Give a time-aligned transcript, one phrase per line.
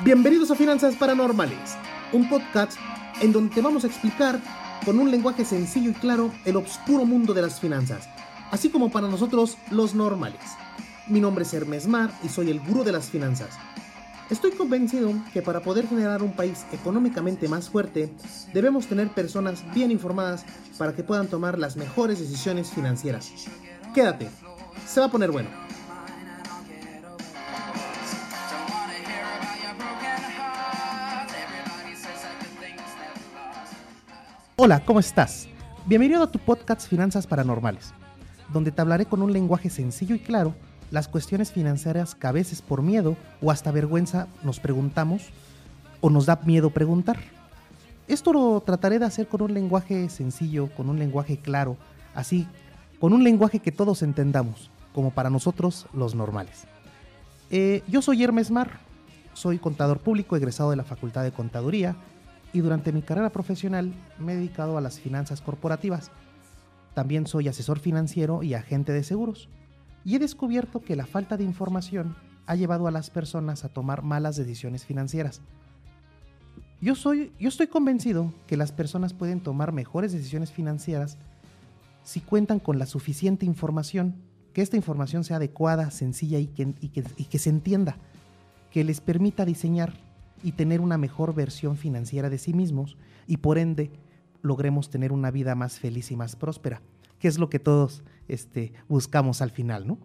[0.00, 1.76] Bienvenidos a Finanzas Paranormales,
[2.12, 2.76] un podcast
[3.20, 4.40] en donde vamos a explicar
[4.84, 8.08] con un lenguaje sencillo y claro el oscuro mundo de las finanzas,
[8.50, 10.40] así como para nosotros los normales.
[11.06, 13.50] Mi nombre es Hermes Mar y soy el gurú de las finanzas.
[14.28, 18.12] Estoy convencido que para poder generar un país económicamente más fuerte,
[18.52, 20.44] debemos tener personas bien informadas
[20.78, 23.30] para que puedan tomar las mejores decisiones financieras.
[23.94, 24.28] Quédate,
[24.84, 25.50] se va a poner bueno.
[34.56, 35.48] Hola, ¿cómo estás?
[35.86, 37.94] Bienvenido a tu podcast Finanzas Paranormales,
[38.52, 40.54] donde te hablaré con un lenguaje sencillo y claro
[40.90, 45.30] las cuestiones financieras que a veces por miedo o hasta vergüenza nos preguntamos
[46.02, 47.18] o nos da miedo preguntar.
[48.08, 51.78] Esto lo trataré de hacer con un lenguaje sencillo, con un lenguaje claro,
[52.14, 52.46] así,
[53.00, 56.64] con un lenguaje que todos entendamos, como para nosotros los normales.
[57.50, 58.80] Eh, yo soy Hermes Mar,
[59.32, 61.96] soy contador público egresado de la Facultad de Contaduría
[62.52, 66.10] y durante mi carrera profesional me he dedicado a las finanzas corporativas.
[66.94, 69.48] También soy asesor financiero y agente de seguros.
[70.04, 74.02] Y he descubierto que la falta de información ha llevado a las personas a tomar
[74.02, 75.40] malas decisiones financieras.
[76.80, 81.16] Yo, soy, yo estoy convencido que las personas pueden tomar mejores decisiones financieras
[82.02, 84.16] si cuentan con la suficiente información,
[84.52, 87.96] que esta información sea adecuada, sencilla y que, y que se entienda,
[88.72, 89.94] que les permita diseñar
[90.42, 93.90] y tener una mejor versión financiera de sí mismos y por ende
[94.42, 96.82] logremos tener una vida más feliz y más próspera,
[97.18, 99.98] que es lo que todos este, buscamos al final, ¿no?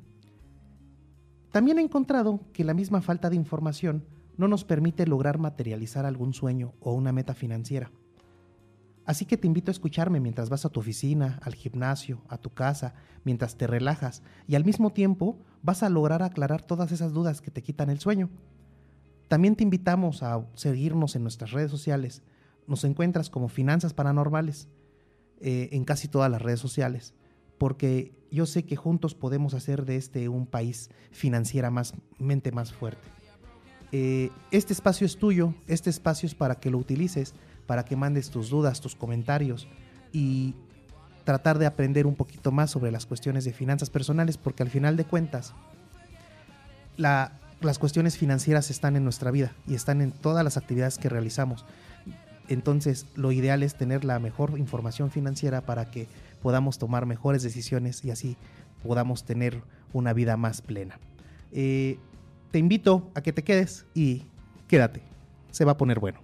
[1.52, 4.06] También he encontrado que la misma falta de información
[4.38, 7.92] no nos permite lograr materializar algún sueño o una meta financiera.
[9.06, 12.50] Así que te invito a escucharme mientras vas a tu oficina, al gimnasio, a tu
[12.50, 12.94] casa,
[13.24, 17.50] mientras te relajas y al mismo tiempo vas a lograr aclarar todas esas dudas que
[17.50, 18.30] te quitan el sueño.
[19.28, 22.24] También te invitamos a seguirnos en nuestras redes sociales.
[22.66, 24.68] Nos encuentras como Finanzas Paranormales
[25.42, 27.14] eh, en casi todas las redes sociales,
[27.58, 33.08] porque yo sé que juntos podemos hacer de este un país financieramente más fuerte.
[33.92, 37.36] Eh, este espacio es tuyo, este espacio es para que lo utilices,
[37.66, 39.68] para que mandes tus dudas, tus comentarios
[40.12, 40.56] y
[41.24, 44.96] tratar de aprender un poquito más sobre las cuestiones de finanzas personales, porque al final
[44.98, 45.54] de cuentas,
[46.96, 51.10] la, las cuestiones financieras están en nuestra vida y están en todas las actividades que
[51.10, 51.66] realizamos.
[52.48, 56.08] Entonces, lo ideal es tener la mejor información financiera para que
[56.42, 58.38] podamos tomar mejores decisiones y así
[58.84, 59.62] podamos tener
[59.94, 61.00] una vida más plena.
[61.52, 61.98] Eh,
[62.52, 64.24] te invito a que te quedes y
[64.68, 65.02] quédate.
[65.52, 66.20] Se va a poner bueno.